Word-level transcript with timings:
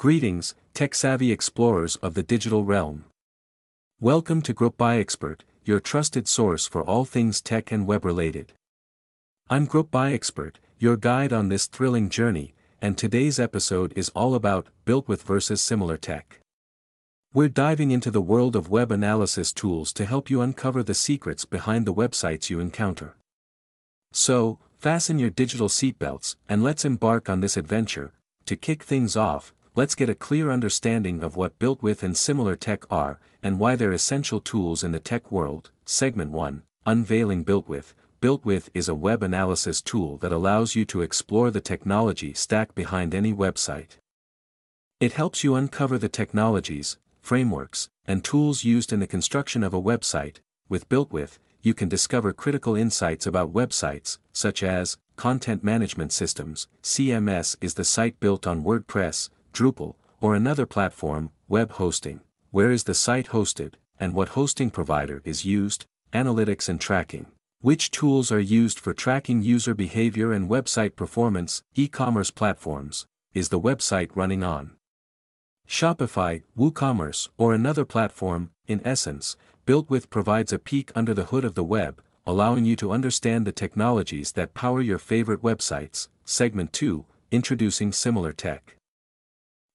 Greetings, 0.00 0.54
tech-savvy 0.72 1.30
explorers 1.30 1.96
of 1.96 2.14
the 2.14 2.22
digital 2.22 2.64
realm. 2.64 3.04
Welcome 4.00 4.40
to 4.40 4.54
Groupbuyexpert, 4.54 5.40
your 5.66 5.78
trusted 5.78 6.26
source 6.26 6.66
for 6.66 6.82
all 6.82 7.04
things 7.04 7.42
tech 7.42 7.70
and 7.70 7.86
web-related. 7.86 8.54
I'm 9.50 9.66
Groupbuyexpert, 9.66 10.54
your 10.78 10.96
guide 10.96 11.34
on 11.34 11.50
this 11.50 11.66
thrilling 11.66 12.08
journey, 12.08 12.54
and 12.80 12.96
today's 12.96 13.38
episode 13.38 13.92
is 13.94 14.08
all 14.14 14.34
about 14.34 14.68
BuiltWith 14.86 15.22
versus 15.22 15.60
SimilarTech. 15.60 16.22
We're 17.34 17.50
diving 17.50 17.90
into 17.90 18.10
the 18.10 18.22
world 18.22 18.56
of 18.56 18.70
web 18.70 18.90
analysis 18.90 19.52
tools 19.52 19.92
to 19.92 20.06
help 20.06 20.30
you 20.30 20.40
uncover 20.40 20.82
the 20.82 20.94
secrets 20.94 21.44
behind 21.44 21.86
the 21.86 21.92
websites 21.92 22.48
you 22.48 22.58
encounter. 22.58 23.16
So, 24.12 24.60
fasten 24.78 25.18
your 25.18 25.28
digital 25.28 25.68
seatbelts 25.68 26.36
and 26.48 26.62
let's 26.62 26.86
embark 26.86 27.28
on 27.28 27.40
this 27.40 27.58
adventure. 27.58 28.14
To 28.46 28.56
kick 28.56 28.82
things 28.82 29.14
off, 29.14 29.52
let's 29.80 29.94
get 29.94 30.10
a 30.10 30.14
clear 30.14 30.50
understanding 30.50 31.22
of 31.22 31.36
what 31.36 31.58
BuiltWith 31.58 32.02
and 32.02 32.14
SimilarTech 32.14 32.84
are, 32.90 33.18
and 33.42 33.58
why 33.58 33.76
they're 33.76 33.92
essential 33.92 34.38
tools 34.38 34.84
in 34.84 34.92
the 34.92 35.00
tech 35.00 35.32
world. 35.32 35.70
Segment 35.86 36.30
1 36.32 36.62
Unveiling 36.84 37.46
BuiltWith 37.46 37.94
Built 38.20 38.44
with 38.44 38.68
is 38.74 38.90
a 38.90 38.94
web 38.94 39.22
analysis 39.22 39.80
tool 39.80 40.18
that 40.18 40.32
allows 40.32 40.74
you 40.74 40.84
to 40.84 41.00
explore 41.00 41.50
the 41.50 41.62
technology 41.62 42.34
stack 42.34 42.74
behind 42.74 43.14
any 43.14 43.32
website. 43.32 43.96
It 45.00 45.14
helps 45.14 45.42
you 45.42 45.54
uncover 45.54 45.96
the 45.96 46.10
technologies, 46.10 46.98
frameworks, 47.22 47.88
and 48.04 48.22
tools 48.22 48.64
used 48.64 48.92
in 48.92 49.00
the 49.00 49.06
construction 49.06 49.62
of 49.62 49.72
a 49.72 49.80
website. 49.80 50.40
With 50.68 50.90
BuiltWith, 50.90 51.38
you 51.62 51.72
can 51.72 51.88
discover 51.88 52.34
critical 52.34 52.76
insights 52.76 53.26
about 53.26 53.54
websites, 53.54 54.18
such 54.34 54.62
as 54.62 54.98
content 55.16 55.64
management 55.64 56.12
systems. 56.12 56.68
CMS 56.82 57.56
is 57.62 57.74
the 57.74 57.84
site 57.84 58.20
built 58.20 58.46
on 58.46 58.62
WordPress, 58.62 59.30
Drupal, 59.52 59.94
or 60.20 60.34
another 60.34 60.66
platform, 60.66 61.30
web 61.48 61.72
hosting, 61.72 62.20
where 62.50 62.70
is 62.70 62.84
the 62.84 62.94
site 62.94 63.28
hosted, 63.28 63.74
and 63.98 64.14
what 64.14 64.30
hosting 64.30 64.70
provider 64.70 65.22
is 65.24 65.44
used, 65.44 65.86
analytics 66.12 66.68
and 66.68 66.80
tracking. 66.80 67.26
Which 67.60 67.90
tools 67.90 68.32
are 68.32 68.40
used 68.40 68.80
for 68.80 68.94
tracking 68.94 69.42
user 69.42 69.74
behavior 69.74 70.32
and 70.32 70.48
website 70.48 70.96
performance, 70.96 71.62
e-commerce 71.74 72.30
platforms, 72.30 73.06
is 73.34 73.50
the 73.50 73.60
website 73.60 74.10
running 74.14 74.42
on? 74.42 74.72
Shopify, 75.68 76.42
WooCommerce, 76.58 77.28
or 77.36 77.54
another 77.54 77.84
platform, 77.84 78.50
in 78.66 78.80
essence, 78.84 79.36
BuiltWith 79.66 80.10
provides 80.10 80.52
a 80.52 80.58
peek 80.58 80.90
under 80.96 81.14
the 81.14 81.26
hood 81.26 81.44
of 81.44 81.54
the 81.54 81.62
web, 81.62 82.02
allowing 82.26 82.64
you 82.64 82.76
to 82.76 82.90
understand 82.90 83.46
the 83.46 83.52
technologies 83.52 84.32
that 84.32 84.54
power 84.54 84.80
your 84.80 84.98
favorite 84.98 85.42
websites. 85.42 86.08
Segment 86.24 86.72
2, 86.72 87.04
Introducing 87.30 87.92
SimilarTech. 87.92 88.60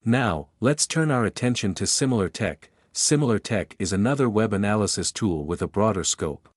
Now, 0.07 0.49
let's 0.59 0.85
turn 0.85 1.09
our 1.09 1.25
attention 1.25 1.73
to 1.73 1.85
SimilarTech. 1.85 2.65
SimilarTech 2.93 3.73
is 3.79 3.91
another 3.91 4.29
web 4.29 4.53
analysis 4.53 5.11
tool 5.11 5.45
with 5.45 5.63
a 5.63 5.67
broader 5.67 6.03
scope. 6.03 6.47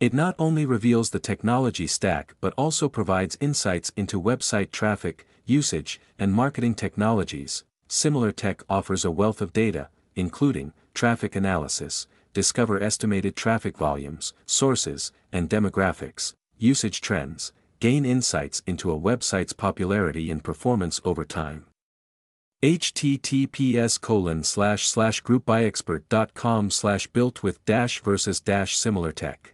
It 0.00 0.14
not 0.14 0.34
only 0.38 0.64
reveals 0.64 1.10
the 1.10 1.18
technology 1.18 1.86
stack 1.86 2.34
but 2.40 2.54
also 2.56 2.88
provides 2.88 3.36
insights 3.38 3.92
into 3.98 4.18
website 4.20 4.70
traffic, 4.70 5.26
usage, 5.44 6.00
and 6.18 6.32
marketing 6.32 6.74
technologies. 6.74 7.64
SimilarTech 7.90 8.62
offers 8.70 9.04
a 9.04 9.10
wealth 9.10 9.42
of 9.42 9.52
data, 9.52 9.90
including 10.16 10.72
traffic 10.94 11.36
analysis, 11.36 12.06
discover 12.32 12.82
estimated 12.82 13.36
traffic 13.36 13.76
volumes, 13.76 14.32
sources, 14.46 15.12
and 15.30 15.50
demographics, 15.50 16.32
usage 16.56 17.02
trends, 17.02 17.52
gain 17.78 18.06
insights 18.06 18.62
into 18.66 18.90
a 18.90 18.98
website's 18.98 19.52
popularity 19.52 20.30
and 20.30 20.42
performance 20.42 20.98
over 21.04 21.26
time 21.26 21.66
https 22.64 24.00
colon 24.00 24.42
slash 24.42 24.88
slash 24.88 25.22
groupbuyexpert.com 25.22 26.70
slash 26.70 27.06
built 27.08 27.42
with 27.42 27.62
dash 27.66 28.00
versus 28.00 28.40
dash 28.40 28.74
SimilarTech. 28.78 29.53